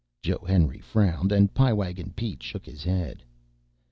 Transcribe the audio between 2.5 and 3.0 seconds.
his